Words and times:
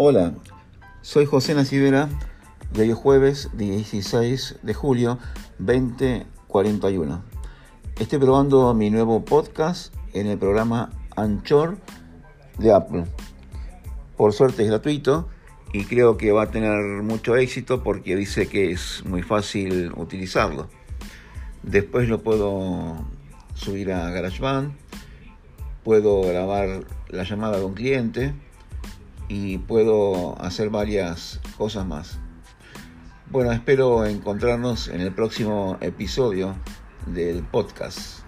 Hola, 0.00 0.32
soy 1.02 1.26
José 1.26 1.56
Nacivera 1.56 2.08
de 2.72 2.82
hoy 2.82 2.92
jueves 2.92 3.50
16 3.54 4.60
de 4.62 4.72
julio 4.72 5.18
2041. 5.58 7.24
Estoy 7.98 8.18
probando 8.20 8.72
mi 8.74 8.90
nuevo 8.90 9.24
podcast 9.24 9.92
en 10.12 10.28
el 10.28 10.38
programa 10.38 10.90
Anchor 11.16 11.78
de 12.58 12.72
Apple. 12.72 13.06
Por 14.16 14.32
suerte 14.32 14.62
es 14.62 14.68
gratuito 14.68 15.26
y 15.72 15.84
creo 15.84 16.16
que 16.16 16.30
va 16.30 16.44
a 16.44 16.50
tener 16.52 17.02
mucho 17.02 17.34
éxito 17.34 17.82
porque 17.82 18.14
dice 18.14 18.46
que 18.46 18.70
es 18.70 19.02
muy 19.04 19.24
fácil 19.24 19.92
utilizarlo. 19.96 20.68
Después 21.64 22.08
lo 22.08 22.22
puedo 22.22 23.04
subir 23.54 23.90
a 23.92 24.08
GarageBand, 24.10 24.76
puedo 25.82 26.22
grabar 26.22 26.84
la 27.08 27.24
llamada 27.24 27.58
de 27.58 27.64
un 27.64 27.74
cliente 27.74 28.32
y 29.28 29.58
puedo 29.58 30.40
hacer 30.40 30.70
varias 30.70 31.40
cosas 31.56 31.86
más. 31.86 32.18
Bueno, 33.30 33.52
espero 33.52 34.06
encontrarnos 34.06 34.88
en 34.88 35.02
el 35.02 35.12
próximo 35.12 35.76
episodio 35.80 36.56
del 37.06 37.42
podcast. 37.44 38.27